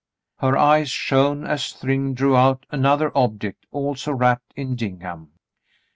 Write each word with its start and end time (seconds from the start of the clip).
Her 0.39 0.57
eyes 0.57 0.89
shone 0.89 1.45
as 1.45 1.73
Thryng 1.73 2.15
drew 2.15 2.35
out 2.35 2.65
another 2.71 3.15
object 3.15 3.67
also 3.69 4.11
wrapped 4.13 4.51
in 4.55 4.73
gingham. 4.75 5.33